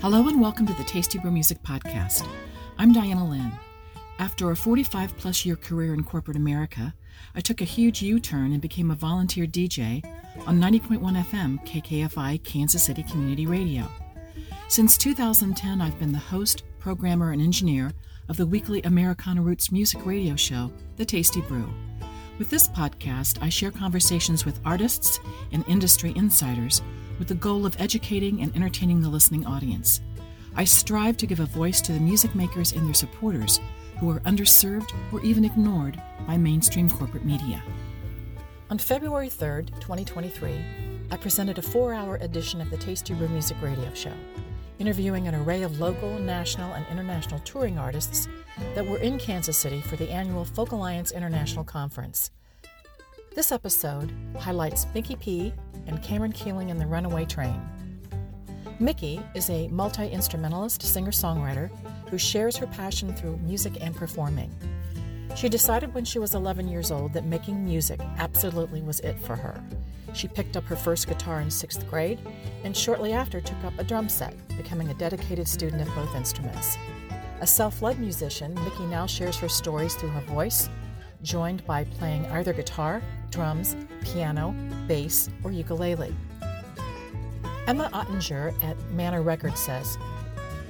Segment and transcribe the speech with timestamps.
[0.00, 2.26] Hello and welcome to the Tasty Brew Music Podcast.
[2.78, 3.52] I'm Diana Lynn.
[4.18, 6.94] After a 45 plus year career in corporate America,
[7.34, 10.02] I took a huge U turn and became a volunteer DJ
[10.46, 13.86] on 90.1 FM KKFI Kansas City Community Radio.
[14.68, 17.92] Since 2010, I've been the host, programmer, and engineer
[18.30, 21.70] of the weekly Americana Roots music radio show, The Tasty Brew.
[22.40, 25.20] With this podcast, I share conversations with artists
[25.52, 26.80] and industry insiders
[27.18, 30.00] with the goal of educating and entertaining the listening audience.
[30.56, 33.60] I strive to give a voice to the music makers and their supporters
[33.98, 37.62] who are underserved or even ignored by mainstream corporate media.
[38.70, 40.64] On February 3rd, 2023,
[41.10, 44.14] I presented a four hour edition of the Tasty Brew Music Radio Show,
[44.80, 48.26] interviewing an array of local, national, and international touring artists
[48.74, 52.30] that were in Kansas City for the annual Folk Alliance International Conference.
[53.34, 55.52] This episode highlights Miki P
[55.86, 57.60] and Cameron Keeling and the Runaway Train.
[58.80, 61.70] Miki is a multi instrumentalist singer songwriter
[62.08, 64.50] who shares her passion through music and performing.
[65.36, 69.36] She decided when she was 11 years old that making music absolutely was it for
[69.36, 69.62] her.
[70.12, 72.18] She picked up her first guitar in sixth grade
[72.64, 76.76] and shortly after took up a drum set, becoming a dedicated student of both instruments.
[77.40, 80.68] A self led musician, Miki now shares her stories through her voice,
[81.22, 84.54] joined by playing either guitar, drums, piano,
[84.86, 86.14] bass, or ukulele.
[87.66, 89.96] Emma Ottinger at Manor Records says,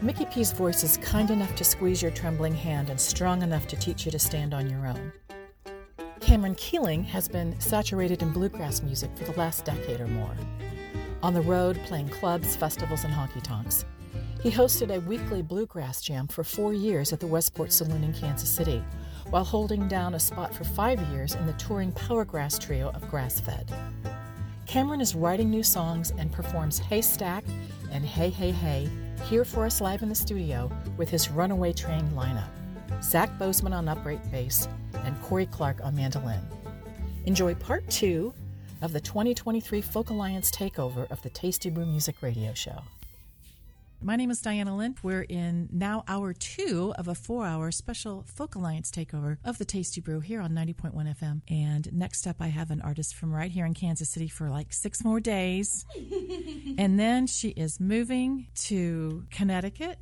[0.02, 3.76] Miki P's voice is kind enough to squeeze your trembling hand and strong enough to
[3.76, 5.12] teach you to stand on your own.
[6.30, 10.36] Cameron Keeling has been saturated in bluegrass music for the last decade or more.
[11.24, 13.84] On the road, playing clubs, festivals, and honky tonks.
[14.40, 18.48] He hosted a weekly bluegrass jam for four years at the Westport Saloon in Kansas
[18.48, 18.80] City,
[19.30, 23.68] while holding down a spot for five years in the touring Powergrass trio of Grassfed.
[24.66, 27.42] Cameron is writing new songs and performs Haystack
[27.90, 28.88] and Hey Hey Hey
[29.28, 32.59] here for us live in the studio with his Runaway Train lineup
[33.02, 34.68] Zach Bozeman on upright bass
[35.04, 36.40] and Corey Clark on mandolin.
[37.26, 38.32] Enjoy part two
[38.82, 42.82] of the 2023 Folk Alliance takeover of the Tasty Brew Music Radio Show.
[44.02, 44.94] My name is Diana Lynn.
[45.02, 49.66] We're in now hour two of a four hour special Folk Alliance takeover of the
[49.66, 51.42] Tasty Brew here on 90.1 FM.
[51.50, 54.72] And next up, I have an artist from right here in Kansas City for like
[54.72, 55.84] six more days.
[56.78, 59.98] and then she is moving to Connecticut.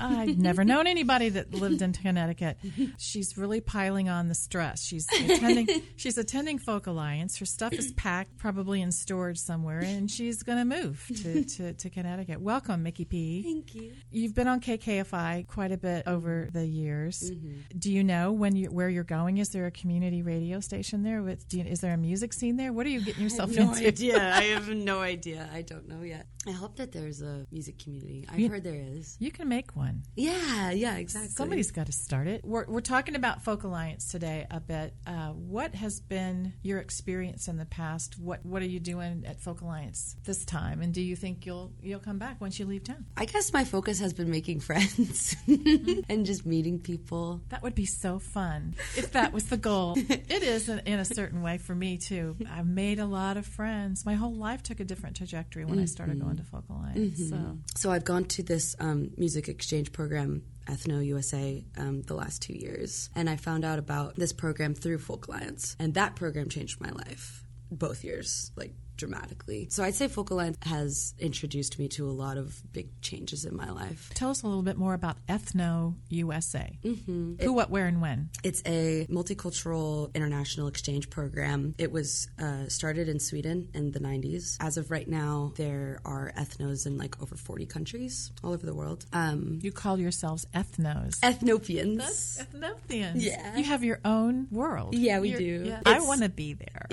[0.00, 2.58] I've never known anybody that lived in Connecticut.
[2.98, 4.82] She's really piling on the stress.
[4.82, 7.38] She's attending, she's attending Folk Alliance.
[7.38, 11.72] Her stuff is packed, probably in storage somewhere, and she's going to move to, to,
[11.74, 12.40] to Connecticut.
[12.40, 13.19] Welcome, Miki P.
[13.42, 13.92] Thank you.
[14.10, 17.30] You've been on KKFI quite a bit over the years.
[17.30, 17.78] Mm-hmm.
[17.78, 19.38] Do you know when you where you're going?
[19.38, 21.22] Is there a community radio station there?
[21.22, 22.72] With you, is there a music scene there?
[22.72, 23.86] What are you getting yourself no into?
[23.86, 24.34] idea.
[24.36, 25.48] I have no idea.
[25.52, 26.26] I don't know yet.
[26.46, 28.26] I hope that there's a music community.
[28.30, 29.16] I've You- heard there is.
[29.20, 30.02] You can make one.
[30.16, 31.30] Yeah, yeah, exactly.
[31.30, 32.44] Somebody's got to start it.
[32.44, 34.94] We're, we're talking about Folk Alliance today a bit.
[35.06, 38.18] Uh, what has been your experience in the past?
[38.18, 40.80] What What are you doing at Folk Alliance this time?
[40.80, 43.04] And do you think you'll you'll come back once you leave town?
[43.16, 47.40] I guess my focus has been making friends and just meeting people.
[47.50, 49.94] That would be so fun if that was the goal.
[50.08, 52.36] it is in, in a certain way for me too.
[52.50, 54.06] I've made a lot of friends.
[54.06, 57.28] My whole life took a different trajectory when I started going to Folk Alliance.
[57.28, 62.42] So So I've gone to this um, music exchange program, Ethno USA, um, the last
[62.42, 66.48] two years, and I found out about this program through Folk Alliance, and that program
[66.48, 69.66] changed my life both years, like dramatically.
[69.70, 73.56] So I'd say Folk Alliance has introduced me to a lot of big changes in
[73.56, 74.10] my life.
[74.14, 76.78] tell us a little bit more about Ethno USA.
[76.84, 77.34] Mm-hmm.
[77.42, 78.28] Who, what, where, and when?
[78.44, 81.74] It's a multicultural international exchange program.
[81.78, 84.56] It was uh, started in Sweden in the 90s.
[84.60, 88.74] As of right now, there are ethnos in like over 40 countries all over the
[88.74, 89.06] world.
[89.12, 91.18] Um, You call yourselves ethnos.
[91.20, 92.44] Ethnopians.
[92.44, 93.12] Ethnothians.
[93.16, 93.56] Yeah.
[93.56, 94.94] You have your own world.
[94.94, 95.64] Yeah, we You're- do.
[95.70, 95.80] yeah.
[95.86, 96.86] I want to be there.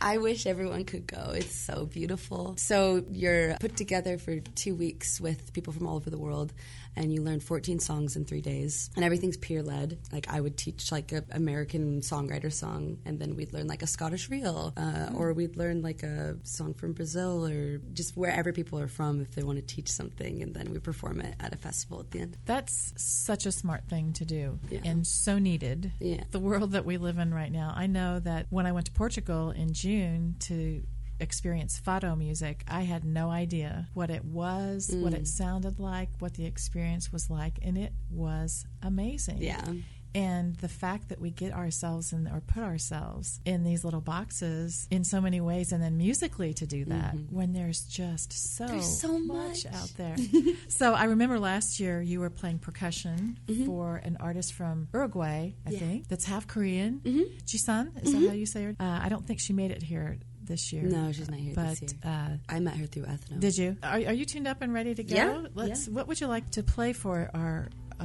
[0.00, 1.32] I wish everyone could go.
[1.34, 2.54] It's so beautiful.
[2.58, 6.52] So you're put together for two weeks with people from all over the world,
[6.96, 9.98] and you learn 14 songs in three days, and everything's peer led.
[10.12, 13.86] Like I would teach like an American songwriter song, and then we'd learn like a
[13.86, 18.78] Scottish reel, uh, or we'd learn like a song from Brazil, or just wherever people
[18.78, 21.56] are from if they want to teach something, and then we perform it at a
[21.56, 22.36] festival at the end.
[22.46, 24.80] That's such a smart thing to do Yeah.
[24.84, 25.92] and so needed.
[26.00, 26.24] Yeah.
[26.30, 27.72] The world that we live in right now.
[27.76, 30.82] I know that when I went to Portugal in June to
[31.20, 35.18] experience fado music, I had no idea what it was, what Mm.
[35.20, 39.38] it sounded like, what the experience was like, and it was amazing.
[39.42, 39.64] Yeah.
[40.12, 44.88] And the fact that we get ourselves in or put ourselves in these little boxes
[44.90, 48.72] in so many ways, and then musically to do that when there's just so, Mm-hmm.
[48.74, 49.72] There's so much much.
[49.72, 50.16] out there.
[50.68, 55.70] so I remember last year you were playing percussion for an artist from Uruguay, I
[55.70, 55.70] Mm-hmm.
[55.70, 55.78] Yeah.
[55.78, 55.88] Mm-hmm.
[55.90, 57.00] think, that's half Korean.
[57.46, 58.74] Jisun, is that how you say her?
[58.80, 60.18] Uh, I don't think she made it here
[60.50, 60.82] this year.
[60.82, 61.90] No, she's not here but, this year.
[62.04, 63.40] Uh, I met her through Ethno.
[63.40, 63.76] did you?
[63.82, 65.14] Are, are you tuned up and ready to go?
[65.14, 65.88] Yeah, Let's.
[65.88, 67.68] What would you like to play for our
[68.00, 68.04] uh,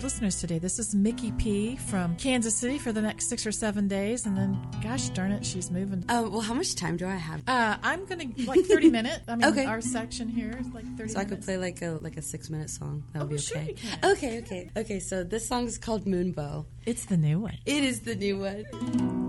[0.00, 0.58] listeners today?
[0.58, 4.36] This is Miki P from Kansas City for the next six or seven days, and
[4.36, 6.04] then, gosh darn it, she's moving.
[6.08, 7.42] Oh, well, how much time do I have?
[7.48, 9.20] Uh, I'm gonna like 30 minutes.
[9.28, 9.64] I mean, Okay.
[9.64, 12.50] our section here is like 30 So I could play like a like a six
[12.50, 13.04] minute song.
[13.12, 13.76] That would Oh, be sure okay.
[14.04, 15.00] Okay, okay, okay.
[15.00, 16.66] So this song is called Moonbow.
[16.84, 17.56] It's the new one.
[17.66, 19.25] It is the new one.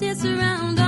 [0.00, 0.79] Dance around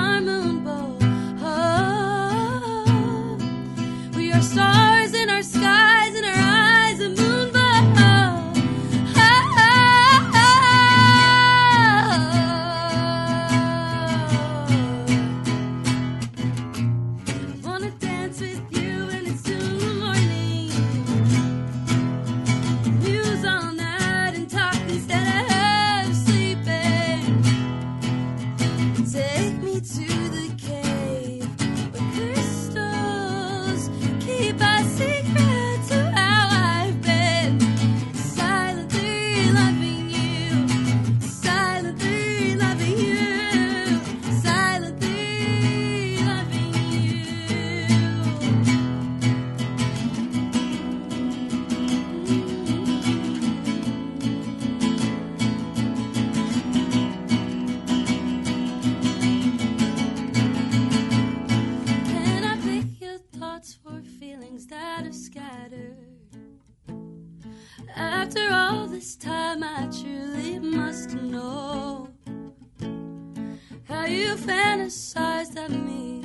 [74.52, 76.20] fantasized of me.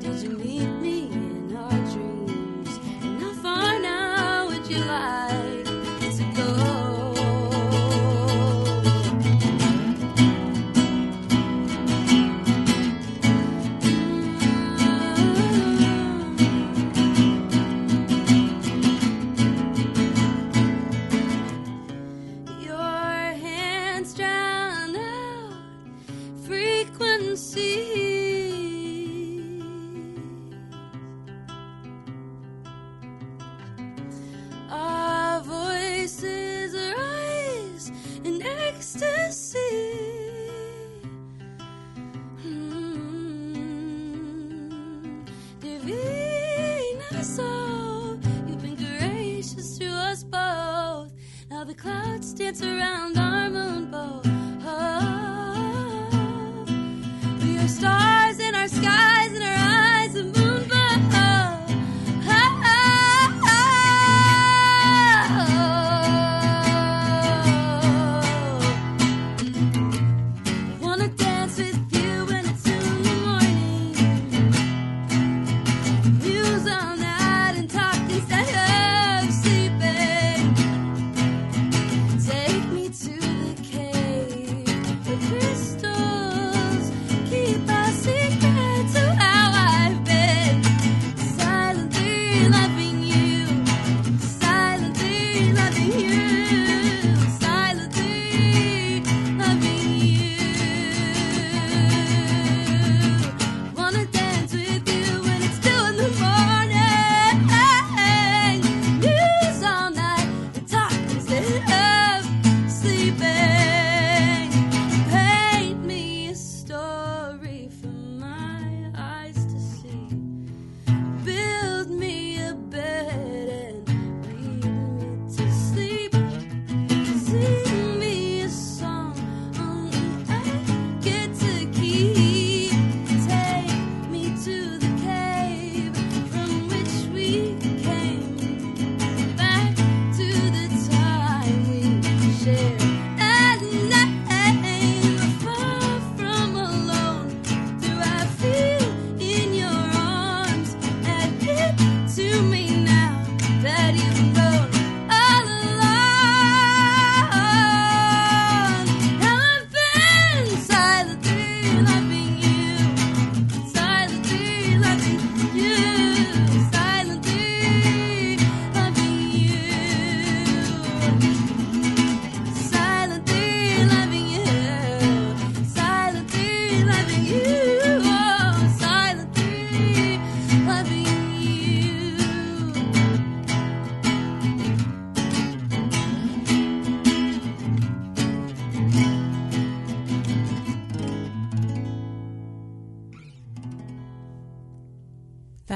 [0.00, 1.21] Did you meet me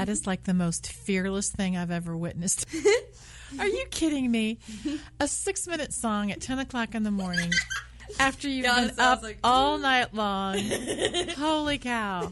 [0.07, 2.65] That is like the most fearless thing I've ever witnessed.
[3.59, 4.57] Are you kidding me?
[5.19, 7.51] A six minute song at 10 o'clock in the morning
[8.17, 10.59] after you've Yeah, been so I was up like, all night long.
[11.37, 12.31] Holy cow.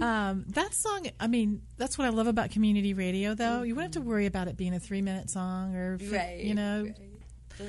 [0.00, 3.60] Um, that song, I mean, that's what I love about community radio, though.
[3.60, 6.40] You wouldn't have to worry about it being a three minute song or, Right.
[6.42, 6.96] you know, right.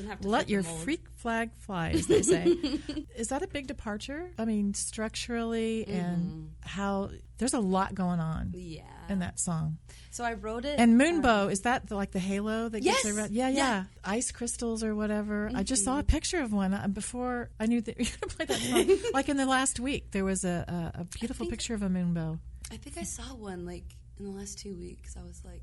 [0.08, 2.46] Have to let your freak flag fly, as they say.
[3.18, 4.30] Is that a big departure?
[4.38, 8.84] I mean, structurally and how there's a lot going on Yeah.
[9.10, 9.78] In that song.
[10.12, 10.80] So I wrote it.
[10.80, 13.16] And Moonbow, is that the, like the halo that gets Yes.
[13.18, 13.32] around?
[13.32, 13.84] Yeah, yeah, Yeah.
[14.04, 15.50] Ice crystals or whatever.
[15.54, 18.30] I just saw a picture of one uh, before I knew that you were going
[18.30, 19.12] to play that song.
[19.14, 21.90] like in the last week, there was a, a, a beautiful think- picture of a
[21.90, 22.40] moonbow.
[22.72, 23.86] I think I saw one like
[24.20, 25.16] in the last two weeks.
[25.18, 25.62] I was like,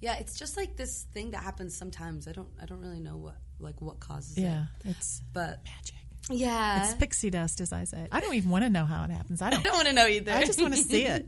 [0.00, 2.28] yeah, it's just like this thing that happens sometimes.
[2.28, 4.84] I don't, I don't really know what, like, what causes Yeah, it.
[4.84, 5.95] Yeah, it's But magic.
[6.30, 8.08] Yeah, It's pixie dust, as I say.
[8.10, 9.40] I don't even want to know how it happens.
[9.40, 9.62] I I don't.
[9.64, 10.32] don't want to know either.
[10.32, 11.26] I just want to see it.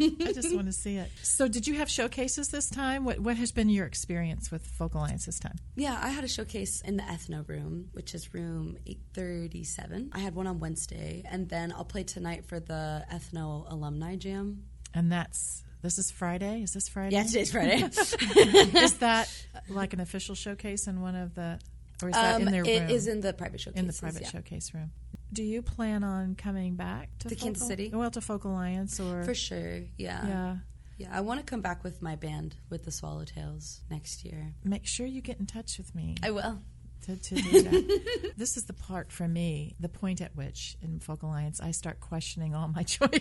[0.00, 1.10] I just want to see it.
[1.22, 3.04] So, did you have showcases this time?
[3.04, 5.56] What What has been your experience with Folk Alliance this time?
[5.74, 10.10] Yeah, I had a showcase in the Ethno Room, which is room 837.
[10.12, 14.62] I had one on Wednesday, and then I'll play tonight for the Ethno Alumni Jam.
[14.94, 16.62] And that's this is Friday.
[16.62, 17.14] Is this Friday?
[17.16, 17.82] Yeah, today's Friday.
[17.82, 21.58] is that uh, like an official showcase in one of the,
[22.02, 22.90] or is that in um, their it room?
[22.90, 23.80] is in the private showcase.
[23.80, 24.90] in the private showcase room.
[25.32, 27.90] Do you plan on coming back to To Kansas Folk- City?
[27.92, 30.26] Well, to Folk Alliance or For sure, yeah.
[30.26, 30.56] yeah.
[30.98, 34.54] Yeah, I want to come back with my band, with the Swallowtails, next year.
[34.64, 36.14] Make sure you get in touch with me.
[36.22, 36.60] I will.
[37.06, 38.32] To, to do that.
[38.36, 42.00] this is the part for me, the point at which in Folk Alliance I start
[42.00, 43.20] questioning all my choices.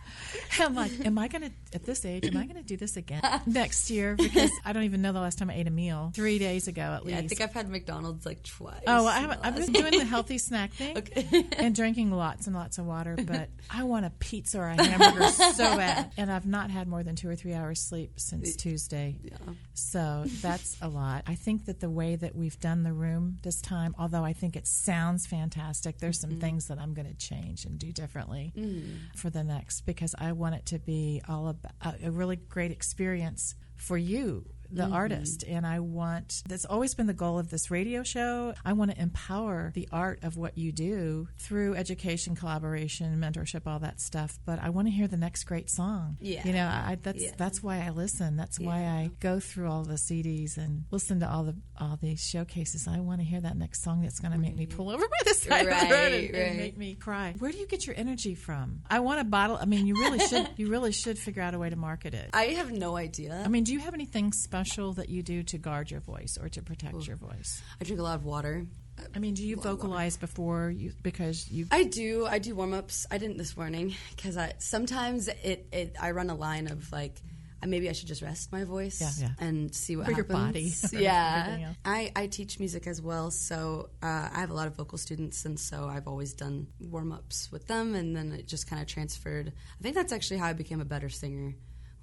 [0.60, 2.98] I'm like, am I going to, at this age, am I going to do this
[2.98, 4.16] again next year?
[4.16, 6.12] Because I don't even know the last time I ate a meal.
[6.14, 7.26] Three days ago at Yeah, least.
[7.26, 8.82] I think I've had McDonald's like twice.
[8.88, 11.48] Oh, well, I in haven't, I've been doing the healthy snack thing Okay.
[11.58, 15.28] and drinking lots and lots of water, but I want a pizza or a hamburger
[15.30, 16.12] so bad.
[16.18, 19.18] And I've not had more than two or three hours sleep since Tuesday.
[19.24, 19.38] Yeah.
[19.74, 21.24] So that's a lot.
[21.28, 24.56] I think that the way that we've done the room this time, although I think
[24.56, 26.40] it sounds fantastic, there's some mm-hmm.
[26.40, 28.98] things that I'm going to change and do differently mm.
[29.16, 33.56] for the next because I want it to be all about a really great experience
[33.76, 34.46] for you.
[34.72, 34.94] The mm-hmm.
[34.94, 38.54] artist, and I want that's always been the goal of this radio show.
[38.64, 43.80] I want to empower the art of what you do through education, collaboration, mentorship, all
[43.80, 44.40] that stuff.
[44.46, 46.18] But I want to hear the next great song.
[46.20, 46.46] Yeah.
[46.46, 47.32] you know, I, that's Yeah.
[47.38, 48.36] that's why I listen.
[48.38, 52.26] That's why I go through all the CDs and listen to all the all these
[52.26, 52.88] showcases.
[52.88, 55.18] I want to hear that next song that's going to make me pull over by
[55.26, 57.36] the side of the road Right, and, and make me cry.
[57.38, 58.82] Where do you get your energy from?
[58.90, 59.58] I want a bottle.
[59.60, 60.50] I mean, you really should.
[60.58, 62.30] You really should figure out a way to market it.
[62.34, 63.42] I have no idea.
[63.44, 66.50] I mean, do you have anything special that you do to guard your voice or
[66.50, 67.62] to protect your voice?
[67.80, 68.66] I drink a lot of water.
[69.14, 71.68] I mean, do you vocalize before you because you?
[71.72, 72.26] I do.
[72.26, 73.06] I do warm ups.
[73.12, 77.22] I didn't this morning because I sometimes it, it I run a line of like
[77.62, 79.46] uh, maybe I should just rest my voice Yeah, yeah.
[79.46, 80.82] and see what For your happens.
[80.92, 81.74] body yeah.
[81.84, 85.44] I, I teach music as well, so uh, I have a lot of vocal students,
[85.46, 88.88] and so I've always done warm ups with them, and then it just kind of
[88.88, 89.52] transferred.
[89.80, 91.56] I think that's actually how I became a better singer.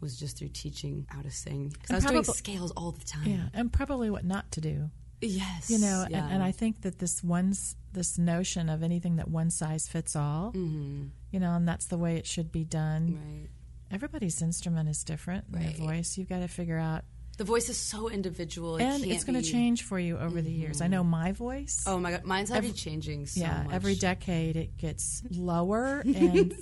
[0.03, 3.27] Was just through teaching how to sing because I was doing scales all the time.
[3.27, 4.91] Yeah, and probably what not to do.
[5.25, 6.25] Yes, you know yeah.
[6.25, 10.17] and, and i think that this one's this notion of anything that one size fits
[10.17, 11.05] all Mm-hmm.
[11.31, 13.49] you know and that's the way it should be done right.
[13.93, 15.77] everybody's instrument is different Right.
[15.77, 17.05] their voice you've got to figure out
[17.39, 20.43] The voice is so individual, it and it's going to be- change for you over
[20.43, 23.63] the years i know my voice Oh my god, mine's already Every- changing so yeah
[23.63, 23.75] much.
[23.75, 26.53] every decade it gets lower and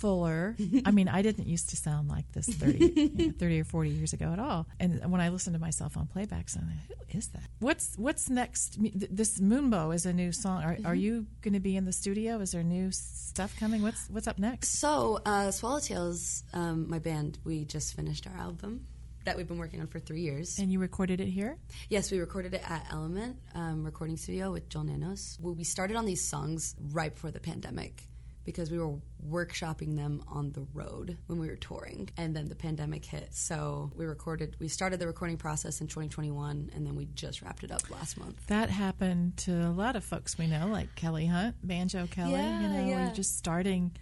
[0.00, 0.56] fuller.
[0.84, 3.90] I mean i didn't used to sound like this 30, you know, 30 or 40
[3.90, 4.66] years ago at all.
[4.78, 7.42] And when i listen to myself on playbacks i'm like who is that?
[7.58, 8.76] What's what's next?
[8.78, 10.62] I mean, th- this moonbow is a new song.
[10.62, 12.40] Are, are you going to be in the studio?
[12.40, 13.82] Is there new stuff coming?
[13.82, 14.78] What's what's up next?
[14.78, 18.86] So, uh, Swallowtails, um, my band, we just finished our album
[19.24, 20.58] that we've been working on for three years.
[20.58, 21.58] and you recorded it here?
[21.90, 25.36] Yes, we recorded it at Element um, Recording Studio with Joel Nanos.
[25.40, 28.02] Well, we started on these songs right before the pandemic
[28.50, 28.94] because we were
[29.28, 33.28] workshopping them on the road when we were touring, and then the pandemic hit.
[33.34, 34.56] So we recorded.
[34.58, 38.18] We started the recording process in 2021, and then we just wrapped it up last
[38.18, 38.36] month.
[38.48, 42.60] that happened to a lot of folks we know like kelly hunt banjo kelly Yeah,
[42.60, 43.08] you know yeah.
[43.08, 43.92] we're just starting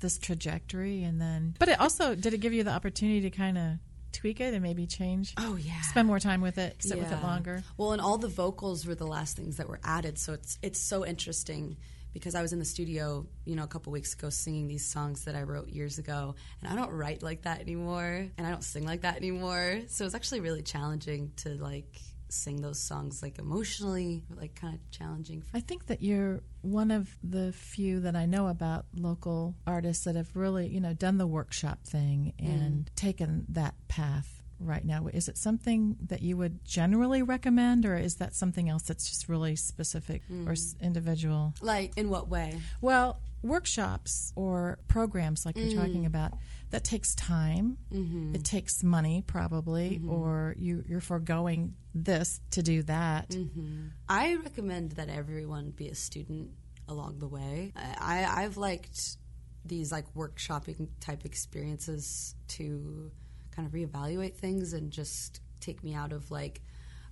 [0.00, 3.56] this trajectory and then but it also did it give you the opportunity to kind
[3.58, 3.64] of
[4.12, 5.80] tweak it and maybe change Oh yeah.
[5.82, 8.94] spend more time with it sit with it longer Well, and all the vocals were
[8.94, 11.76] the last things that were added, so it's it's so interesting
[12.16, 15.26] because I was in the studio, you know, a couple weeks ago singing these songs
[15.26, 18.64] that I wrote years ago, and I don't write like that anymore, and I don't
[18.64, 19.80] sing like that anymore.
[19.88, 24.80] So it's actually really challenging to like sing those songs like emotionally, like kind of
[24.90, 25.42] challenging.
[25.42, 30.04] For, i think that you're one of the few that i know about local artists
[30.04, 32.48] that have really you know done the workshop thing mm.
[32.48, 35.06] and taken that path right now.
[35.06, 39.28] Is it something that you would generally recommend, or is that something else that's just
[39.28, 40.52] really specific or mm.
[40.52, 41.54] s- individual?
[41.60, 42.60] Like, in what way?
[42.80, 46.06] Well, workshops or programs like you're talking mm.
[46.06, 46.32] about
[46.70, 47.78] that takes time.
[47.92, 48.34] Mm-hmm.
[48.34, 50.10] It takes money, probably, mm-hmm.
[50.10, 53.30] or you, you're foregoing this to do that.
[53.30, 53.88] Mm-hmm.
[54.08, 56.50] I recommend that everyone be a student
[56.88, 57.72] along the way.
[57.76, 59.16] I, I- I've liked
[59.64, 63.10] these like workshopping type experiences to
[63.56, 66.60] kind of reevaluate things and just take me out of like,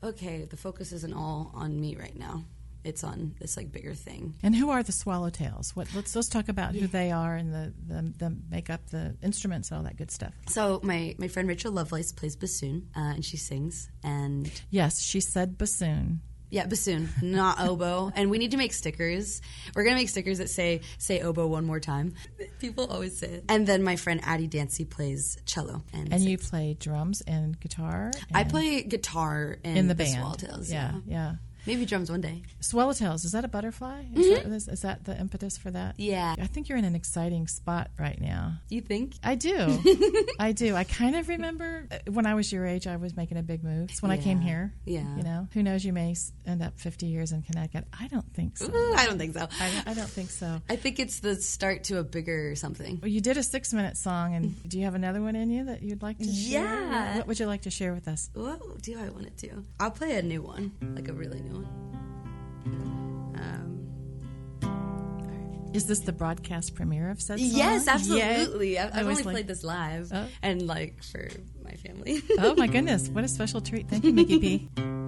[0.02, 2.44] okay, the focus isn't all on me right now.
[2.85, 4.35] It's on this like bigger thing.
[4.42, 5.74] And who are the Swallowtails?
[5.74, 9.72] What let's let's talk about who they are and the, the the makeup, the instruments,
[9.72, 10.35] all that good stuff.
[10.50, 15.20] So my, my friend Rachel Lovelace plays bassoon uh, and she sings and Yes, she
[15.20, 16.20] said bassoon.
[16.54, 18.12] Yeah, bassoon, not oboe.
[18.14, 19.42] And we need to make stickers.
[19.74, 22.14] We're gonna make stickers that say "say oboe one more time."
[22.60, 23.44] People always say it.
[23.48, 28.12] And then my friend Addie Dancy plays cello, and, And you play drums and guitar.
[28.32, 30.16] I play guitar in, in the, the band.
[30.22, 30.70] Swallowtails.
[30.70, 31.00] yeah, Yeah.
[31.06, 31.32] yeah.
[31.66, 32.42] Maybe drums one day.
[32.61, 34.05] Swallowtails, is that a butterfly?
[34.14, 35.94] Is, that, is, is that the impetus for that?
[35.94, 36.03] Mm-hmm.
[36.03, 36.35] Yeah.
[36.38, 38.55] I think you're in an exciting spot right now.
[38.68, 39.14] You think?
[39.22, 39.79] I do.
[40.38, 40.74] I do.
[40.74, 43.62] I kind of remember uh, when I was your age, I was making a big
[43.64, 43.90] move.
[43.90, 44.72] It's when I came here.
[44.85, 45.16] Yeah.
[45.16, 45.85] You know, who knows?
[45.85, 46.14] You may
[46.46, 47.87] end up 50 years in Connecticut.
[47.98, 48.66] I don't think so.
[48.74, 49.48] Ooh, I don't think so.
[49.61, 50.61] I, I don't think so.
[50.68, 52.98] I think it's the start to a bigger something.
[53.03, 55.64] Well, you did a six minute song, and do you have another one in you
[55.66, 56.64] that you'd like to share?
[56.64, 57.16] Yeah.
[57.18, 58.31] What would you like to share with us?
[58.35, 59.64] What do I want it to do?
[59.81, 63.34] I'll play a new one, like a really new one.
[63.36, 63.70] Um,
[65.74, 67.48] Is this the broadcast premiere of said song?
[67.50, 68.78] yes, absolutely.
[68.78, 70.26] I've, I I've was only like- played this live, Oh.
[70.42, 71.28] and like for
[71.64, 72.22] my family.
[72.38, 73.08] Oh my goodness!
[73.08, 73.88] What a special treat!
[73.88, 74.68] Thank you, Miki P.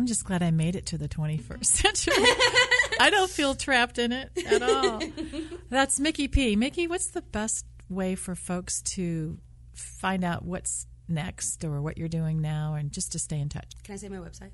[0.00, 2.14] I'm just glad I made it to the 21st century.
[2.98, 5.02] I don't feel trapped in it at all.
[5.68, 6.56] That's Miki P.
[6.56, 9.36] Miki, what's the best way for folks to
[9.74, 13.72] find out what's next or what you're doing now and just to stay in touch?
[13.84, 14.52] Can I say my website?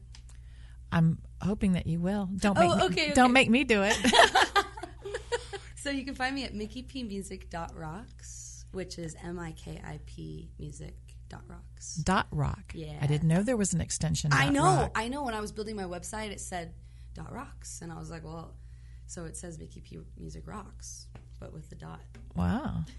[0.91, 2.29] I'm hoping that you will.
[2.37, 3.97] Don't Oh, make me, okay, don't make me do it.
[5.77, 11.06] So you can find me at mikipmusic.rocks, which is M I K I P music.rocks.
[11.29, 11.97] dot Rocks.
[11.97, 12.73] Dot rock.
[12.75, 12.99] Yeah.
[13.01, 14.31] I didn't know there was an extension.
[14.33, 14.93] I know, rock.
[14.95, 15.23] I know.
[15.23, 16.73] When I was building my website, it said
[17.15, 18.55] dot rocks, and I was like, well,
[19.07, 21.07] so it says Miki P Music Rocks,
[21.41, 22.01] but with the dot.
[22.35, 22.85] Wow.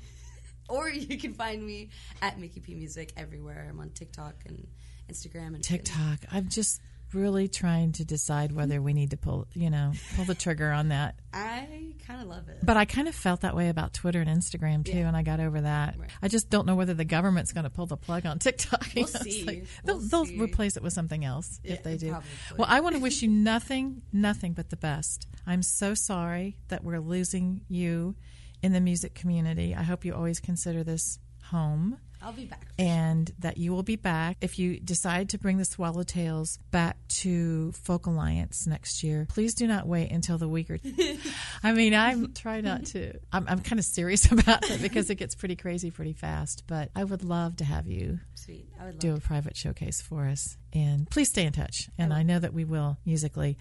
[0.70, 3.68] Or you can find me at Miki P Music everywhere.
[3.70, 4.68] I'm on TikTok and
[5.10, 6.20] Instagram and TikTok.
[6.30, 6.82] I'm just
[7.14, 10.90] really trying to decide whether we need to pull, you know, pull the trigger on
[10.90, 11.16] that.
[11.34, 12.60] I kind of love it.
[12.64, 15.40] But I kind of felt that way about Twitter and Instagram too, and I got
[15.40, 15.98] over that.
[15.98, 16.10] Right.
[16.22, 18.88] I just don't know whether the government's going to pull the plug on TikTok.
[18.96, 19.44] We'll You know, it's see.
[19.44, 20.40] like- We'll they'll, see.
[20.40, 22.10] replace it with something else Yeah, if they do.
[22.10, 22.30] probably.
[22.58, 25.28] Well, I want to wish you nothing, nothing but the best.
[25.46, 28.16] I'm so sorry that we're losing you
[28.62, 29.74] in the music community.
[29.76, 32.68] I hope you always consider this home I'll be back.
[32.80, 34.38] and that you will be back.
[34.42, 39.68] If you decide to bring the Swallowtails back to Folk Alliance next year, please do
[39.68, 40.80] not wait until the week or.
[41.64, 43.14] I mean, I'm try not to.
[43.32, 46.64] I'm, I'm kind of serious about it because it gets pretty crazy pretty fast.
[46.68, 48.68] But I would love to have you Sweet.
[48.80, 51.90] I would love do a private showcase for us, and please stay in touch.
[51.98, 53.58] And I know that we will musically.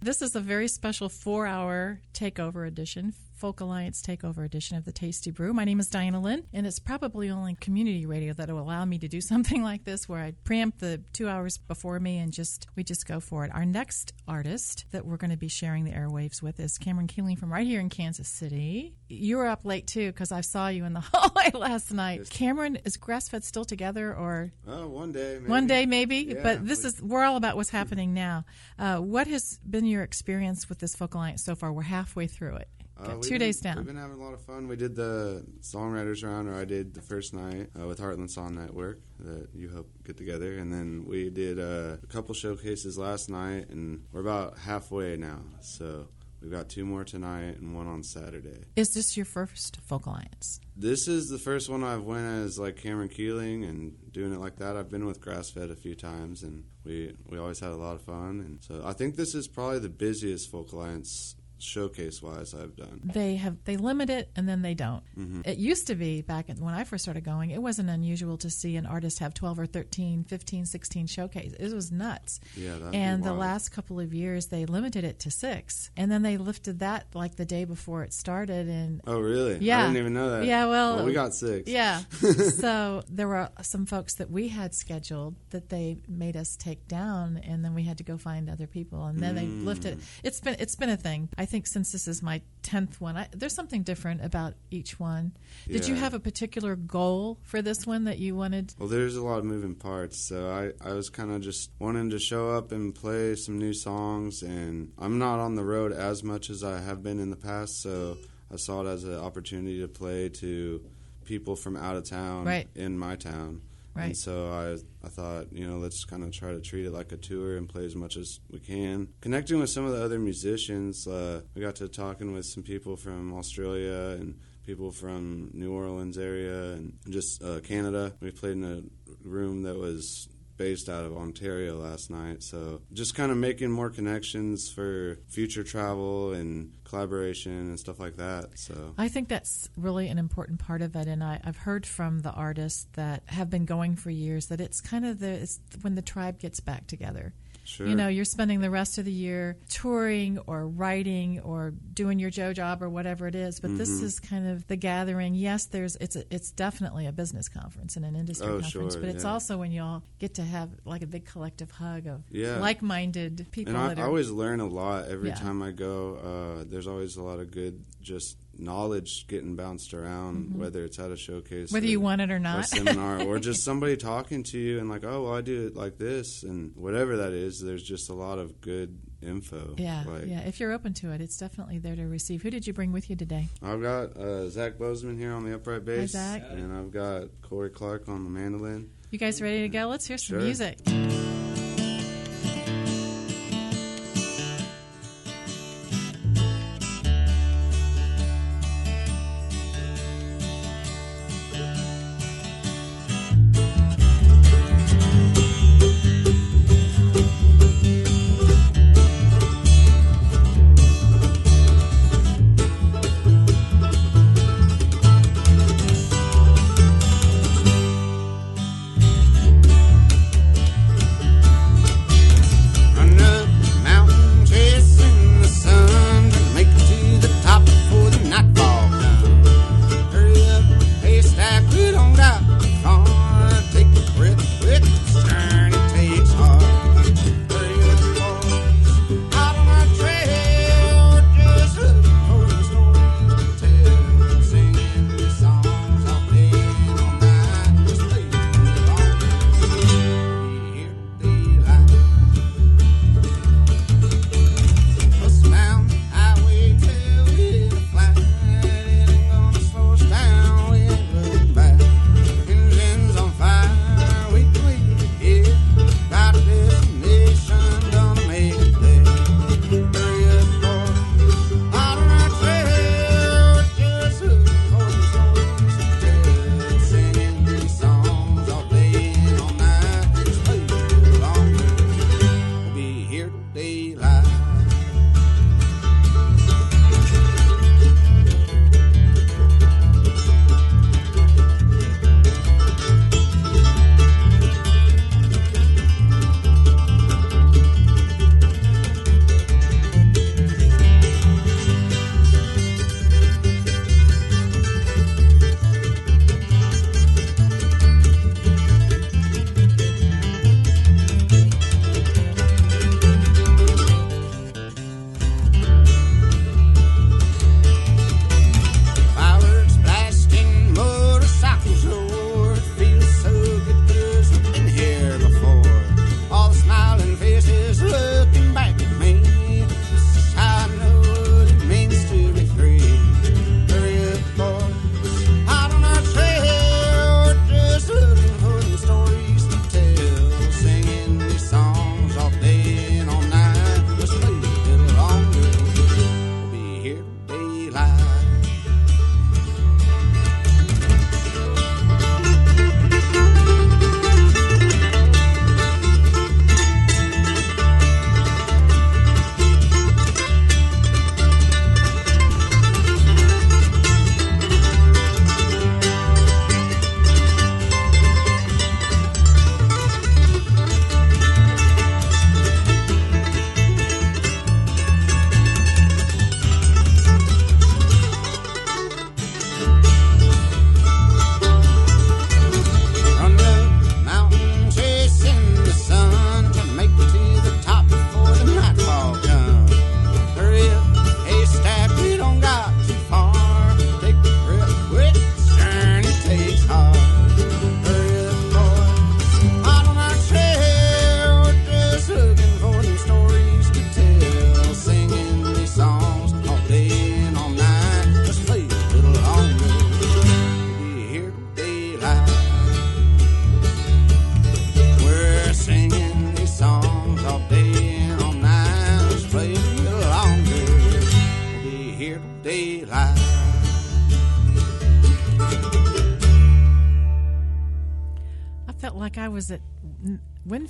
[0.00, 4.92] This is a very special four hour takeover edition, Folk Alliance takeover edition of the
[4.92, 5.52] Tasty Brew.
[5.52, 9.00] My name is Diana Lynn, and it's probably only community radio that will allow me
[9.00, 12.68] to do something like this where I preempt the two hours before me and just
[12.76, 13.50] we just go for it.
[13.52, 17.34] Our next artist that we're going to be sharing the airwaves with is Cameron Keeling
[17.34, 18.94] from right here in Kansas City.
[19.08, 22.30] You were up late too because I saw you in the hallway last night.
[22.30, 25.38] Cameron, is Grassfed still together or Oh, one day.
[25.40, 25.50] Maybe.
[25.50, 26.18] one day, maybe.
[26.18, 28.44] Yeah, but this we- is we're all about what's happening now.
[28.78, 31.72] Uh, what has been your experience with this Folk Alliance so far?
[31.72, 32.68] We're halfway through it.
[33.02, 33.84] Uh, Got we've two been- days We've down.
[33.84, 34.68] been having a lot of fun.
[34.68, 38.54] We did the songwriters round, or I did the first night uh, with Heartland Song
[38.54, 43.28] Network that you helped get together, and then we did uh, a couple showcases last
[43.28, 45.40] night, and we're about halfway now.
[45.60, 46.06] So
[46.40, 48.64] we've got two more tonight and one on Saturday.
[48.76, 50.60] Is this your first Folk Alliance?
[50.76, 54.56] This is the first one I've went as like Cameron Keeling and doing it like
[54.56, 54.76] that.
[54.76, 58.02] I've been with Grassfed a few times, and we we always had a lot of
[58.02, 58.40] fun.
[58.40, 63.00] And so I think this is probably the busiest Folk Alliance showcase wise I've done.
[63.04, 65.02] They have they limit it and then they don't.
[65.18, 65.42] Mm-hmm.
[65.44, 68.76] It used to be back when I first started going, it wasn't unusual to see
[68.76, 71.54] an artist have 12 or 13, 15, 16 showcases.
[71.54, 72.40] It was nuts.
[72.56, 75.90] Yeah, and the last couple of years they limited it to 6.
[75.96, 79.58] And then they lifted that like the day before it started and Oh, really?
[79.58, 79.80] Yeah.
[79.80, 80.44] I didn't even know that.
[80.44, 81.68] Yeah, well- we got six.
[81.68, 82.00] Yeah.
[82.10, 87.38] so there were some folks that we had scheduled that they made us take down,
[87.38, 90.00] and then we had to go find other people, and then they lifted.
[90.22, 91.28] It's been it's been a thing.
[91.36, 95.32] I think since this is my tenth one, I, there's something different about each one.
[95.68, 98.74] Did you have a particular goal for this one that you wanted?
[98.78, 102.08] Well, there's a lot of moving parts, so I, I was kind of just wanting
[102.10, 106.24] to show up and play some new songs, and I'm not on the road as
[106.24, 108.16] much as I have been in the past, so
[108.50, 110.82] I saw it as an opportunity to play to
[111.26, 112.66] people from out of town Right.
[112.74, 113.60] in my town.
[113.94, 114.06] Right.
[114.06, 117.12] And so I, I thought, you know, let's kind of try to treat it like
[117.12, 119.08] a tour and play as much as we can.
[119.20, 122.96] Connecting with some of the other musicians, uh, we got to talking with some people
[122.96, 128.14] from Australia and people from New Orleans area and just uh, Canada.
[128.20, 128.82] We played in a
[129.28, 132.42] room that was based out of Ontario last night.
[132.42, 138.16] So just kind of making more connections for future travel and collaboration and stuff like
[138.16, 138.58] that.
[138.58, 142.20] So I think that's really an important part of it, and I, I've heard from
[142.20, 145.94] the artists that have been going for years that it's kind of the it's when
[145.94, 147.32] the tribe gets back together.
[147.64, 147.86] Sure.
[147.86, 152.30] You know, you're spending the rest of the year touring or writing or doing your
[152.30, 154.06] Joe job or whatever it is, but this Mm-hmm.
[154.06, 155.34] is kind of the gathering.
[155.34, 159.00] Yes, there's it's a, it's definitely a business conference and an industry Oh, conference, sure,
[159.02, 159.30] but it's yeah.
[159.30, 162.56] also when you all get to have like a big collective hug of Yeah.
[162.58, 165.34] like-minded people and I, that I are always learn a lot every Yeah.
[165.36, 166.16] time I go.
[166.16, 171.10] Uh, there's always a lot of good just knowledge getting bounced around, whether it's at
[171.10, 171.74] a showcase, Mm-hmm.
[171.74, 172.66] whether or, you want it or not.
[172.66, 175.98] seminar, or just somebody talking to you and like, oh, well, I do it like
[175.98, 177.60] this, and whatever that is.
[177.60, 179.74] There's just a lot of good info.
[179.78, 180.40] yeah, like, yeah.
[180.40, 182.42] If you're open to it, it's definitely there to receive.
[182.42, 183.48] Who did you bring with you today?
[183.62, 186.42] I've got uh, Zach Bozeman here on the upright bass, Zach.
[186.50, 188.90] and I've got Corey Clark on the mandolin.
[189.10, 189.86] You guys ready to go?
[189.88, 190.40] Let's hear some Sure.
[190.42, 190.78] music.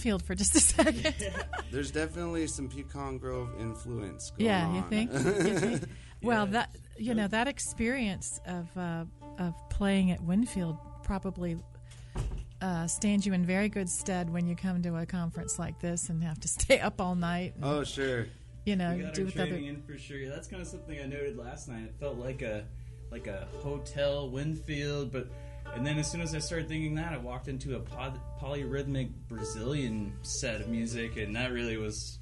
[0.03, 1.15] Winfield for just a second.
[1.71, 4.75] There's definitely some Pecan Grove influence going yeah, on.
[4.77, 5.13] you think?
[5.13, 5.83] You think?
[6.23, 9.05] Well, that you know that experience of uh,
[9.39, 11.57] of playing at Winfield probably
[12.61, 16.09] uh, stands you in very good stead when you come to a conference like this
[16.09, 17.55] and have to stay up all night.
[17.57, 18.27] And, oh, sure.
[18.65, 19.51] You know, we got do our with other.
[19.51, 20.19] training in for sure.
[20.19, 21.85] Yeah, that's kind of something I noted last night.
[21.85, 22.65] It felt like a
[23.11, 25.29] like a hotel Winfield, but
[25.75, 29.11] and then as soon as I started thinking that, I walked into a pod, polyrhythmic
[29.29, 32.19] Brazilian set of music, and that really was,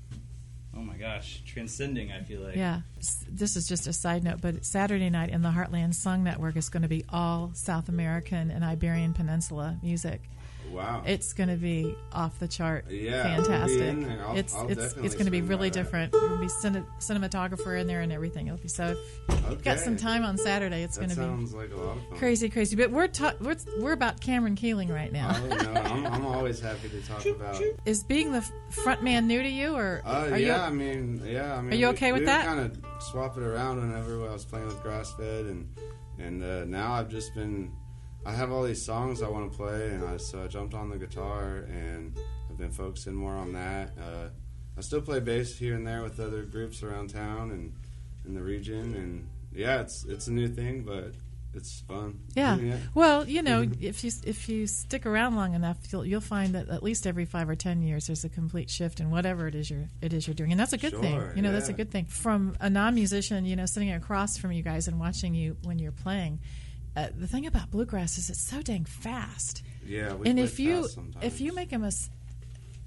[0.77, 2.13] oh my gosh, transcending.
[2.13, 2.57] I feel like.
[2.57, 2.81] Yeah,
[3.29, 6.69] this is just a side note, but Saturday night in the Heartland Song Network is
[6.69, 10.23] going to be all South American and Iberian Peninsula music.
[10.71, 11.03] Wow.
[11.05, 12.91] It's going to be off the chart.
[12.91, 13.97] Yeah, fantastic.
[14.21, 16.13] I'll- it's I'll it's it's going to be really different.
[16.13, 18.47] There'll be cine- cinematographer in there and everything.
[18.47, 18.97] It'll be so.
[19.29, 21.97] If you've got some time on Saturday, it's going to be sounds like a lot
[21.97, 22.19] of fun.
[22.19, 22.77] crazy, crazy.
[22.77, 25.35] But we're ta- we're we're about Cameron Keeling right now.
[25.35, 27.61] Oh, no, I'm, I'm always happy to talk about.
[27.85, 31.55] Is being the front man new to you, or Uh, are yeah, I mean, yeah,
[31.57, 32.47] I mean, Are you we- okay with we that?
[32.47, 35.69] Kind of swap it around whenever I was playing with Grass Fed, and
[36.19, 37.73] and uh, now I've just been.
[38.25, 40.91] I have all these songs I want to play, and I, so I jumped on
[40.91, 42.17] the guitar and
[42.51, 43.93] I've been focusing more on that.
[43.99, 44.29] Uh,
[44.77, 47.73] I still play bass here and there with other groups around town and
[48.27, 51.13] in the region, and yeah, it's it's a new thing, but
[51.55, 52.21] it's fun.
[52.35, 52.57] Yeah.
[52.95, 56.69] Well, you know, if you if you stick around long enough, you'll you'll find that
[56.69, 59.71] at least every five or ten years there's a complete shift in whatever it is
[59.71, 61.21] you're it is you're doing, and that's a good thing.
[61.35, 62.05] You know, that's a good thing.
[62.07, 65.93] From a non-musician, you know, sitting across from you guys and watching you when you're
[65.93, 66.41] playing.
[66.97, 70.89] Uh, the thing about bluegrass is it's so dang fast, Yeah, we and if you
[70.89, 71.25] sometimes.
[71.25, 72.11] if you make a mis-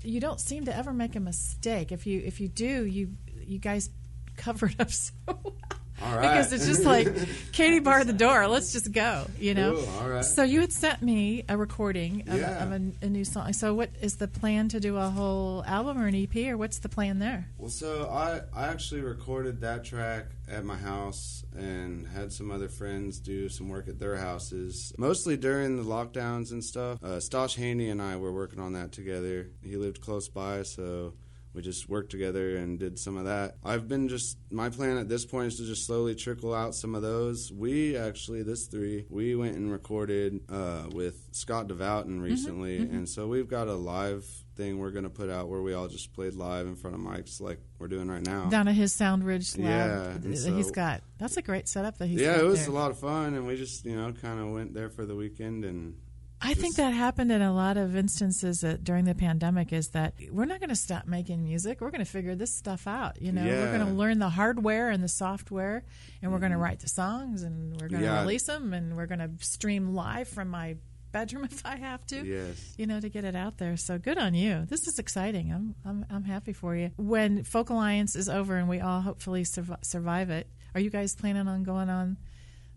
[0.03, 1.91] you don't seem to ever make a mistake.
[1.93, 3.11] If you if you do, you
[3.45, 3.89] you guys
[4.37, 5.53] cover it up so well.
[6.01, 6.21] All right.
[6.21, 7.07] because it's just like
[7.51, 8.47] Katie barred the door.
[8.47, 9.25] Let's just go.
[9.39, 9.75] You know.
[10.03, 10.25] Right.
[10.25, 12.63] So you had sent me a recording of, Yeah.
[12.63, 13.53] a, of a, a new song.
[13.53, 16.79] So what is the plan to do a whole album or an EP or what's
[16.79, 17.47] the plan there?
[17.57, 22.67] Well, so I, I actually recorded that track at my house and had some other
[22.67, 26.99] friends do some work at their houses, mostly during the lockdowns and stuff.
[27.03, 29.49] Uh, Stosh Haney and I were working on that together.
[29.63, 31.13] He lived close by, so
[31.53, 33.57] we just worked together and did some of that.
[33.63, 36.95] I've been just, my plan at this point is to just slowly trickle out some
[36.95, 37.51] of those.
[37.51, 43.27] We actually, this three, we went and recorded uh, with Scott Devouten recently, and so
[43.27, 46.33] we've got a live thing we're going to put out where we all just played
[46.35, 48.45] live in front of mics like we're doing right now.
[48.49, 51.01] Down at his Sound Ridge lab Yeah, and he's so- got.
[51.17, 52.69] That's a great setup that he's yeah, it was there.
[52.69, 55.15] a lot of fun, and we just, you know, kind of went there for the
[55.15, 55.95] weekend and
[56.43, 60.13] I think that happened in a lot of instances that during the pandemic is that
[60.31, 61.79] we're not going to stop making music.
[61.81, 63.21] We're going to figure this stuff out.
[63.21, 63.77] You know, we're Mm-hmm.
[63.77, 65.83] going to learn the hardware and the software,
[66.21, 68.21] and we're going to write the songs, and we're going to Yeah.
[68.21, 70.75] release them, and we're going to stream live from my
[71.11, 72.25] bedroom if I have to.
[72.25, 72.73] yes.
[72.77, 73.77] You know, to get it out there.
[73.77, 74.65] So good on you.
[74.67, 75.51] This is exciting.
[75.53, 76.91] I'm I'm I'm happy for you.
[76.97, 81.15] When Folk Alliance is over and we all hopefully survive, survive it, are you guys
[81.15, 82.17] planning on going on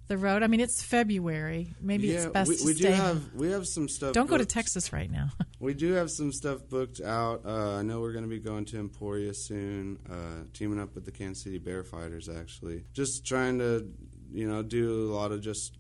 [0.09, 0.43] the road?
[0.43, 1.75] I mean, it's February.
[1.81, 2.93] Maybe it's yeah, best we, to we do stay.
[2.93, 4.13] have we have some stuff.
[4.13, 4.47] Don't go to.
[4.47, 5.29] Texas right now.
[5.59, 7.41] We do have some stuff booked out.
[7.47, 11.07] Uh, I know we're going to be going to Emporia soon, uh, teaming up with
[11.07, 12.29] the Kansas City Bear Fighters.
[12.29, 13.91] Actually, just trying to,
[14.31, 15.79] you know, do a lot of just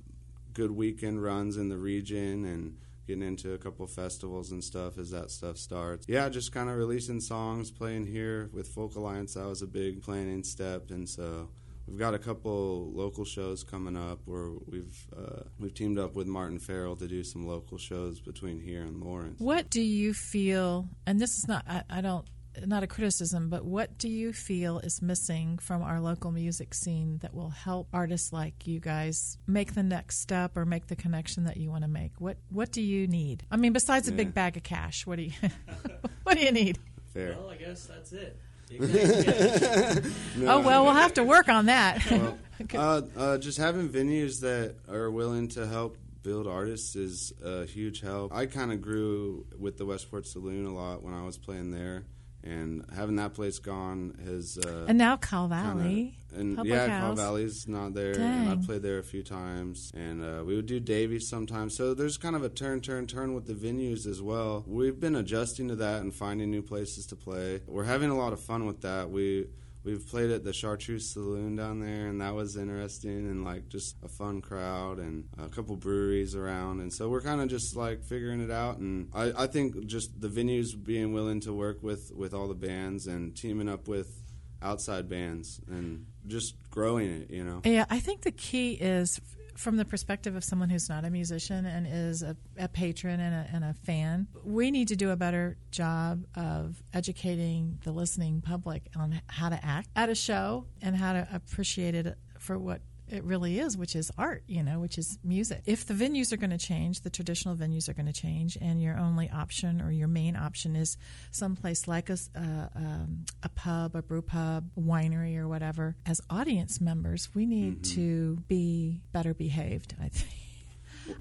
[0.54, 5.10] good weekend runs in the region and getting into a couple festivals and stuff as
[5.10, 6.06] that stuff starts.
[6.08, 9.34] Yeah, just kind of releasing songs, playing here with Folk Alliance.
[9.34, 11.50] That was a big planning step, and so.
[11.88, 16.26] We've got a couple local shows coming up where we've uh, we've teamed up with
[16.26, 19.38] Martin Farrell to do some local shows between here and Lawrence.
[19.40, 20.88] What do you feel?
[21.06, 22.26] And this is not I, I don't
[22.64, 27.18] not a criticism, but what do you feel is missing from our local music scene
[27.18, 31.44] that will help artists like you guys make the next step or make the connection
[31.44, 32.12] that you want to make?
[32.18, 33.44] What What do you need?
[33.50, 34.16] I mean, besides a Yeah.
[34.16, 35.32] big bag of cash, what do you
[36.24, 36.78] What do you need?
[37.12, 37.36] Fair.
[37.38, 38.40] Well, I guess that's it.
[38.70, 40.52] Yeah.
[40.52, 42.04] Oh well, we'll have to work on that.
[42.10, 42.38] Well,
[42.74, 48.00] uh, uh, just having venues that are willing to help build artists is a huge
[48.00, 48.32] help.
[48.34, 52.06] I kind of grew with the Westport Saloon a lot when I was playing there,
[52.46, 54.58] and having that place gone has.
[54.58, 58.62] Uh, and now Cal kinda- Valley, and Public yeah, Cal Valley's not there, and I've
[58.66, 61.76] played there a few times, and uh, we would do Davies sometimes.
[61.76, 64.64] So there's kind of a turn, turn, turn with the venues as well.
[64.66, 67.60] We've been adjusting to that and finding new places to play.
[67.66, 69.10] We're having a lot of fun with that.
[69.10, 69.46] We
[69.86, 73.96] we've played at the Chartreuse Saloon down there, and that was interesting and like just
[74.02, 78.02] a fun crowd and a couple breweries around, and so we're kind of just like
[78.02, 78.78] figuring it out.
[78.78, 82.54] And I, I think just the venues being willing to work with with all the
[82.54, 84.12] bands and teaming up with
[84.60, 87.60] outside bands and just growing it, you know.
[87.64, 89.20] Yeah, I think the key is
[89.56, 93.34] from the perspective of someone who's not a musician and is a, a patron and
[93.34, 98.40] a, and a fan, we need to do a better job of educating the listening
[98.40, 102.80] public on how to act at a show and how to appreciate it for what
[103.08, 105.62] it really is, which is art, you know, which is music.
[105.64, 108.82] If the venues are going to change, the traditional venues are going to change, and
[108.82, 110.96] your only option or your main option is
[111.30, 116.80] someplace like a, uh, um, a pub, a brew pub, winery, or whatever, as audience
[116.80, 120.32] members, we need to be better behaved, I think.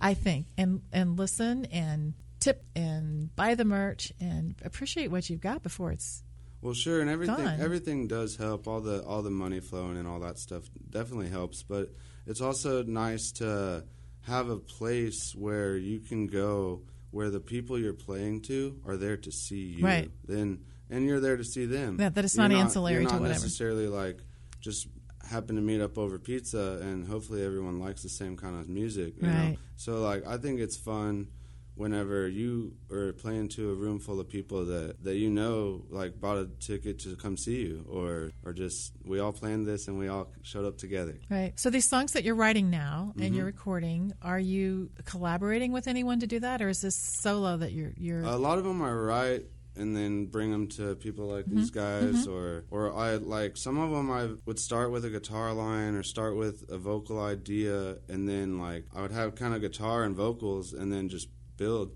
[0.02, 5.42] I think, and and listen and tip and buy the merch and appreciate what you've
[5.42, 6.24] got before it's
[6.66, 7.59] Well, sure, and everything Gone.
[7.61, 8.68] everything does help.
[8.68, 11.61] All the all the money flowing and all that stuff definitely helps.
[11.61, 11.93] But
[12.26, 13.86] it's also nice to
[14.22, 19.16] have a place where you can go where the people you're playing to are there
[19.18, 19.86] to see you.
[19.86, 20.09] Right.
[20.28, 21.97] Then and you're there to see them.
[21.97, 23.39] That- that it's You're not ancillary you're to not whatever.
[23.41, 24.20] necessarily like
[24.59, 24.88] just
[25.30, 29.16] happen to meet up over pizza and hopefully everyone likes the same kind of music.
[29.22, 29.34] You Know?
[29.34, 29.57] Right.
[29.76, 31.28] So like I think it's fun
[31.76, 36.20] whenever you are playing to a room full of people that, that you know like
[36.20, 40.00] bought a ticket to come see you or or just we all planned this and
[40.00, 41.18] we all showed up together.
[41.30, 41.54] Right.
[41.60, 43.36] So these songs that you're writing now and Mm-hmm.
[43.36, 47.72] you're recording, are you collaborating with anyone to do that, or is this solo that
[47.74, 48.22] you're you're?
[48.24, 49.46] A lot of them I write
[49.78, 52.12] and then bring them to people like these Mm-hmm.
[52.14, 55.96] guys or or I like some of them I would start with a guitar line
[55.96, 60.04] or start with a vocal idea and then like I would have kind of guitar
[60.06, 61.95] and vocals and then just build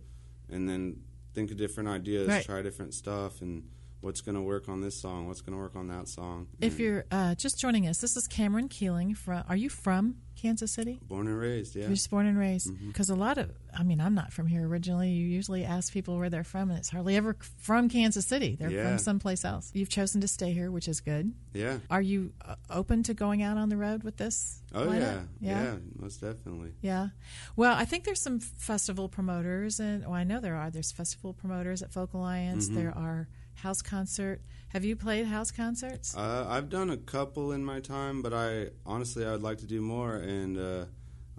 [0.50, 1.02] and then
[1.34, 2.44] think of different ideas, Right.
[2.46, 3.68] try different stuff and
[4.02, 6.48] what's going to work on this song, what's going to work on that song.
[6.62, 9.14] if And you're uh, just joining us, this is Cameron Keeling.
[9.16, 11.02] From are you from Kansas City?
[11.04, 11.82] born and raised, yeah.
[11.84, 12.70] You're just born and raised.
[12.70, 12.88] Mm-hmm.
[12.88, 15.10] Because a lot of, I mean, I'm not from here originally.
[15.10, 18.56] You usually ask people where they're from, and it's hardly ever from Kansas City.
[18.58, 18.88] They're Yeah.
[18.88, 19.70] from someplace else.
[19.74, 21.34] You've chosen to stay here, which is good.
[21.54, 21.80] Yeah.
[21.90, 24.62] Are you uh, open to going out on the road with this?
[24.74, 25.24] Oh yeah.
[25.42, 25.64] yeah.
[25.64, 25.76] yeah.
[25.98, 26.72] most definitely.
[26.82, 27.10] Yeah.
[27.58, 30.70] Well, I think there's some festival promoters, and well, I know there are.
[30.70, 32.68] There's festival promoters at Folk Alliance.
[32.68, 32.76] Mm-hmm.
[32.76, 33.28] There are
[33.60, 34.42] house concert.
[34.70, 36.16] Have you played house concerts?
[36.16, 39.66] Uh, I've done a couple in my time, but I honestly I would like to
[39.68, 40.16] do more.
[40.18, 40.86] And uh,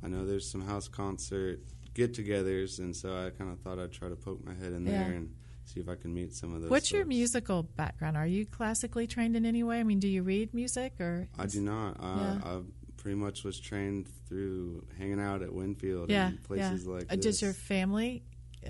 [0.02, 1.60] I know there's some house concert
[1.94, 5.10] get-togethers, and so I kind of thought I'd try to poke my head in there
[5.10, 6.70] and see if I can meet some of those.
[6.70, 8.16] What's your musical background?
[8.16, 9.80] Are you classically trained in any way?
[9.80, 11.28] I mean, do you read music or?
[11.38, 11.96] I do not.
[12.00, 12.40] Uh, Yeah.
[12.44, 12.60] I
[12.96, 16.92] pretty much was trained through hanging out at Winfield Yeah, and places yeah.
[16.92, 17.24] like Uh, this.
[17.24, 18.22] Does your family?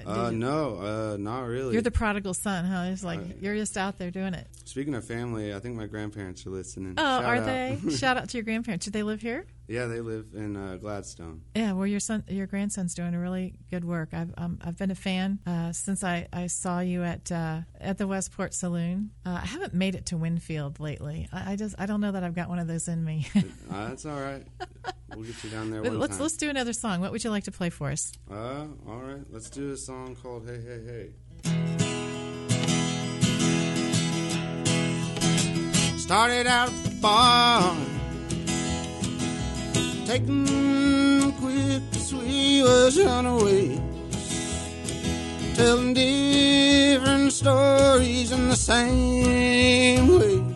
[0.06, 1.72] Uh, no, uh, not really.
[1.72, 2.90] You're the prodigal son, huh?
[2.92, 4.46] It's like Uh, you're just out there doing it.
[4.64, 6.94] Speaking of family, I think my grandparents are listening.
[6.96, 7.46] Oh, Shout are out.
[7.46, 7.78] they?
[7.96, 8.84] Shout out to your grandparents.
[8.86, 9.46] Do they live here?
[9.70, 11.42] Yeah, they live in uh, Gladstone.
[11.54, 14.08] Yeah, well, your son, your grandson's doing a really good work.
[14.12, 17.96] I've um, I've been a fan uh, since I, I saw you at uh, at
[17.96, 19.10] the Westport Saloon.
[19.24, 21.28] Uh, I haven't made it to Winfield lately.
[21.32, 23.28] I, I just I don't know that I've got one of those in me.
[23.70, 24.44] Uh, that's all right.
[25.14, 26.22] We'll get you down there let's time.
[26.22, 27.00] let's do another song.
[27.00, 28.12] What would you like to play for us?
[28.28, 29.22] Uh, all right.
[29.30, 31.10] Let's do a song called "Hey Hey
[31.44, 32.10] Hey."
[35.98, 37.76] Started out at the bar,
[40.10, 43.78] taking quick as we was runaways,
[45.54, 50.49] telling different stories in the same ways.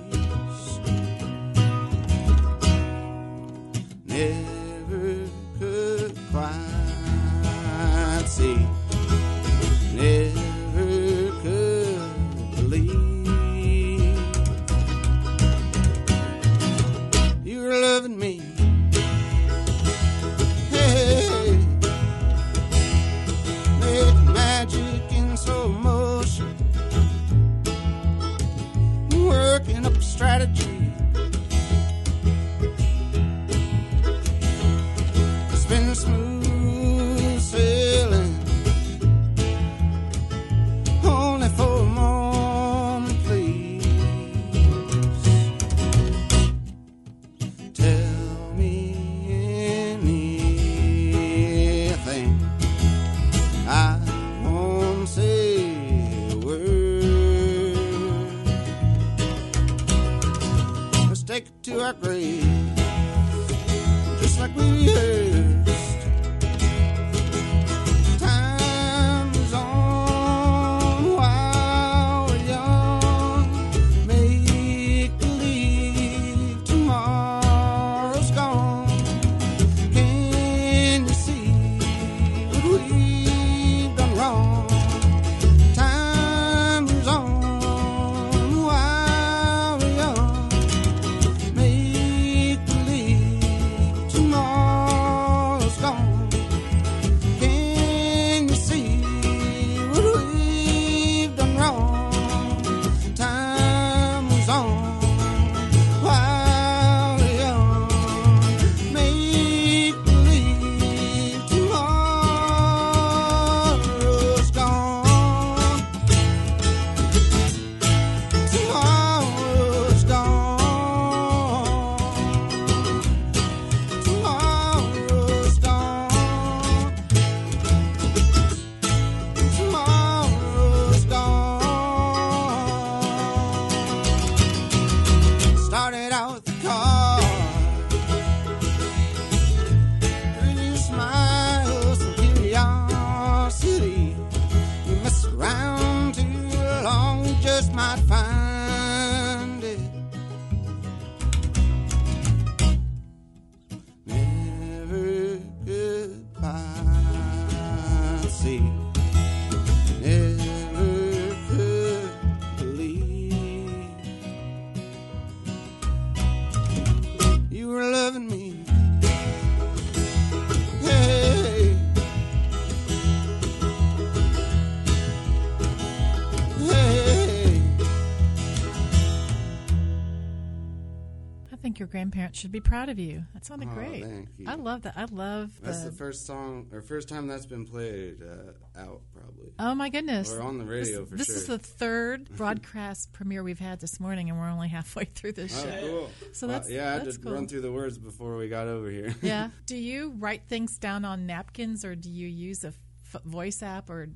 [181.65, 183.25] Think your grandparents should be proud of you.
[183.33, 184.05] That sounded Oh, great.
[184.47, 184.93] I love that.
[184.99, 185.89] I love That's the.
[185.91, 189.53] the first song or first time that's been played uh, out, probably.
[189.59, 190.31] oh my goodness!
[190.31, 191.35] Or on the radio this, for this sure.
[191.35, 195.33] This is the third broadcast premiere we've had this morning, and we're only halfway through
[195.33, 195.81] this Oh, show.
[195.81, 196.11] cool.
[196.35, 197.33] So Well, that's- yeah, I had that's to cool.
[197.33, 199.15] run through the words before we got over here.
[199.23, 199.49] Yeah.
[199.67, 202.75] Do you write things down on napkins, or do you use a
[203.15, 204.09] f- voice app, or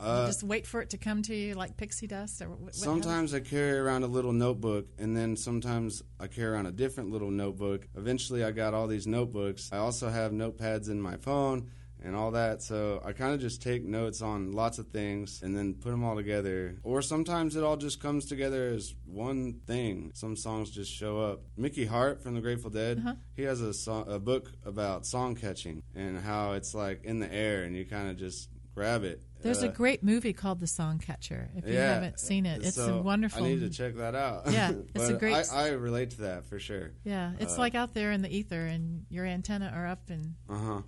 [0.00, 2.40] Uh, just wait for it to come to you like pixie dust?
[2.42, 6.66] Or what, Sometimes I carry around a little notebook, and then sometimes I carry around
[6.66, 7.88] a different little notebook.
[7.96, 9.70] Eventually, I got all these notebooks.
[9.72, 11.70] I also have notepads in my phone
[12.00, 15.56] and all that, so I kind of just take notes on lots of things and
[15.56, 16.78] then put them all together.
[16.84, 20.12] Or sometimes it all just comes together as one thing.
[20.14, 21.40] Some songs just show up.
[21.56, 23.14] Mickey Hart from the Grateful Dead, Uh-huh.
[23.34, 27.32] he has a, so- a book about song catching and how it's like in the
[27.34, 29.24] air and you kind of just grab it.
[29.40, 31.48] There's a Uh, great movie called The Songcatcher.
[31.56, 31.94] If you yeah.
[31.94, 33.44] haven't seen it, it's So a wonderful.
[33.44, 34.50] I need to check that out.
[34.50, 36.92] Yeah, it's a great- I, I relate to that for sure.
[37.04, 40.34] Yeah, it's Uh, like out there in the ether, and your antenna are up, and
[40.48, 40.82] Uh huh.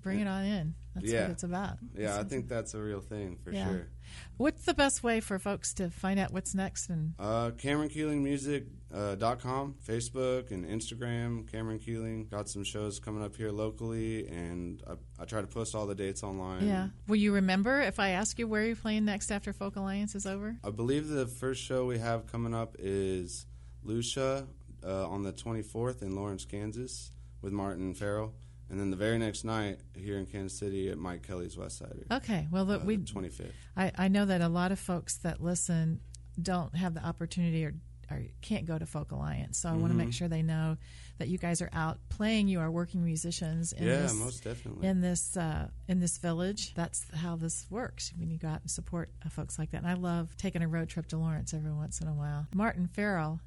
[0.00, 0.74] bring it on in.
[0.94, 1.22] That's Yeah.
[1.22, 1.78] what it's about.
[1.96, 3.66] Yeah, I think that's a real thing for Yeah.
[3.68, 3.88] sure.
[4.36, 6.90] What's the best way for folks to find out what's next?
[6.90, 11.50] And Uh, CameronKeelingMusic.com, dot com, Facebook and Instagram.
[11.50, 15.74] Cameron Keeling got some shows coming up here locally, and I, I try to post
[15.74, 16.66] all the dates online.
[16.66, 20.14] yeah, will you remember if I ask you where you're playing next after Folk Alliance
[20.14, 20.56] is over?
[20.62, 23.46] I believe the first show we have coming up is
[23.82, 24.46] Lucia
[24.84, 28.34] uh, on the 24th in Lawrence, Kansas, with Martin Farrell.
[28.70, 32.06] And then the very next night here in Kansas City at Mike Kelly's West Sider.
[32.10, 33.50] Okay, well, the, uh, we 25th.
[33.76, 36.00] I, I know that a lot of folks that listen
[36.40, 37.74] don't have the opportunity or,
[38.12, 39.98] or can't go to Folk Alliance, so I want to Mm-hmm.
[39.98, 40.76] make sure they know
[41.18, 42.48] that you guys are out playing.
[42.48, 44.86] You are working musicians in Yeah, this most definitely.
[44.88, 46.74] in this uh, in this village.
[46.74, 48.12] That's how this works.
[48.16, 50.68] When you go out and support uh, folks like that, and I love taking a
[50.68, 52.46] road trip to Lawrence every once in a while.
[52.54, 53.40] Martin Farrell,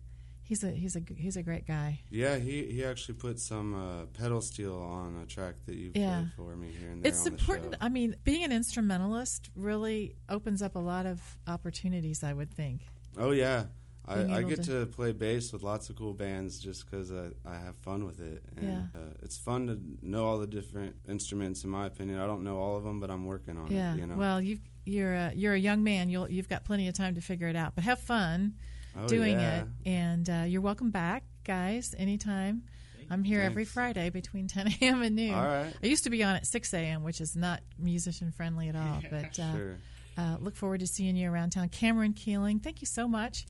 [0.43, 1.99] he's a he's a he's a great guy.
[2.09, 6.17] Yeah, he, he actually put some uh, pedal steel on a track that you Yeah.
[6.19, 7.09] played for me here and there.
[7.11, 7.75] It's important.
[7.81, 12.23] I mean, being an instrumentalist really opens up a lot of opportunities.
[12.23, 12.81] I would think.
[13.17, 13.65] Oh yeah,
[14.07, 17.29] I, I get to- to play bass with lots of cool bands just because I,
[17.45, 18.43] I have fun with it.
[18.57, 18.99] And, Yeah.
[18.99, 21.63] uh, it's fun to know all the different instruments.
[21.63, 23.93] In my opinion, I don't know all of them, but I'm working on Yeah.
[23.93, 23.99] it.
[23.99, 24.15] You know.
[24.15, 26.09] Well, you you're a, you're a young man.
[26.09, 27.73] You'll you've got plenty of time to figure it out.
[27.75, 28.53] But have fun
[28.97, 29.61] Oh, doing yeah.
[29.61, 32.63] it, and uh, you're welcome back, guys, anytime.
[33.09, 35.01] I'm here every Friday between 10 a.m.
[35.01, 35.33] and noon.
[35.33, 35.73] All right.
[35.83, 39.01] I used to be on at 6 a.m., which is not musician friendly at all.
[39.11, 39.77] But uh, Sure.
[40.17, 41.67] uh, look forward to seeing you around town.
[41.69, 43.43] Cameron Keeling, thank you so much.